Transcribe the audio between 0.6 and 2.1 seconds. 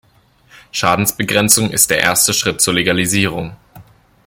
Schadensbegrenzung ist der